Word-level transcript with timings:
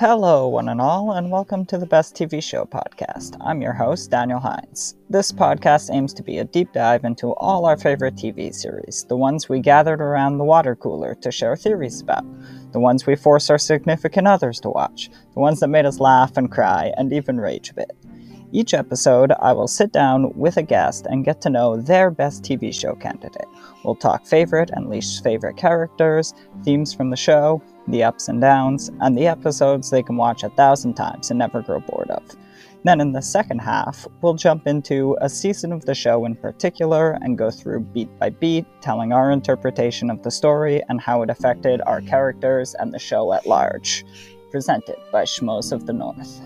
Hello, 0.00 0.48
one 0.48 0.70
and 0.70 0.80
all, 0.80 1.12
and 1.12 1.30
welcome 1.30 1.66
to 1.66 1.76
the 1.76 1.84
Best 1.84 2.14
TV 2.14 2.42
Show 2.42 2.64
podcast. 2.64 3.36
I'm 3.38 3.60
your 3.60 3.74
host, 3.74 4.10
Daniel 4.10 4.40
Hines. 4.40 4.94
This 5.10 5.30
podcast 5.30 5.94
aims 5.94 6.14
to 6.14 6.22
be 6.22 6.38
a 6.38 6.44
deep 6.44 6.72
dive 6.72 7.04
into 7.04 7.34
all 7.34 7.66
our 7.66 7.76
favorite 7.76 8.14
TV 8.14 8.54
series, 8.54 9.04
the 9.10 9.16
ones 9.18 9.50
we 9.50 9.60
gathered 9.60 10.00
around 10.00 10.38
the 10.38 10.44
water 10.44 10.74
cooler 10.74 11.16
to 11.16 11.30
share 11.30 11.54
theories 11.54 12.00
about, 12.00 12.24
the 12.72 12.80
ones 12.80 13.04
we 13.04 13.14
force 13.14 13.50
our 13.50 13.58
significant 13.58 14.26
others 14.26 14.58
to 14.60 14.70
watch, 14.70 15.10
the 15.34 15.40
ones 15.40 15.60
that 15.60 15.68
made 15.68 15.84
us 15.84 16.00
laugh 16.00 16.34
and 16.38 16.50
cry 16.50 16.94
and 16.96 17.12
even 17.12 17.38
rage 17.38 17.68
a 17.68 17.74
bit. 17.74 17.90
Each 18.52 18.74
episode, 18.74 19.30
I 19.40 19.52
will 19.52 19.68
sit 19.68 19.92
down 19.92 20.32
with 20.34 20.56
a 20.56 20.62
guest 20.62 21.06
and 21.08 21.24
get 21.24 21.40
to 21.42 21.50
know 21.50 21.76
their 21.76 22.10
best 22.10 22.42
TV 22.42 22.74
show 22.74 22.96
candidate. 22.96 23.46
We'll 23.84 23.94
talk 23.94 24.26
favorite 24.26 24.70
and 24.72 24.90
least 24.90 25.22
favorite 25.22 25.56
characters, 25.56 26.34
themes 26.64 26.92
from 26.92 27.10
the 27.10 27.16
show, 27.16 27.62
the 27.86 28.02
ups 28.02 28.26
and 28.26 28.40
downs, 28.40 28.90
and 29.00 29.16
the 29.16 29.28
episodes 29.28 29.90
they 29.90 30.02
can 30.02 30.16
watch 30.16 30.42
a 30.42 30.48
thousand 30.48 30.94
times 30.94 31.30
and 31.30 31.38
never 31.38 31.62
grow 31.62 31.78
bored 31.78 32.10
of. 32.10 32.24
Then, 32.82 33.00
in 33.00 33.12
the 33.12 33.22
second 33.22 33.60
half, 33.60 34.04
we'll 34.20 34.34
jump 34.34 34.66
into 34.66 35.16
a 35.20 35.28
season 35.28 35.70
of 35.70 35.84
the 35.84 35.94
show 35.94 36.24
in 36.24 36.34
particular 36.34 37.18
and 37.20 37.38
go 37.38 37.52
through 37.52 37.80
beat 37.80 38.18
by 38.18 38.30
beat, 38.30 38.66
telling 38.80 39.12
our 39.12 39.30
interpretation 39.30 40.10
of 40.10 40.24
the 40.24 40.30
story 40.30 40.82
and 40.88 41.00
how 41.00 41.22
it 41.22 41.30
affected 41.30 41.82
our 41.86 42.00
characters 42.00 42.74
and 42.74 42.92
the 42.92 42.98
show 42.98 43.32
at 43.32 43.46
large. 43.46 44.04
Presented 44.50 44.96
by 45.12 45.22
Schmoes 45.22 45.70
of 45.70 45.86
the 45.86 45.92
North. 45.92 46.40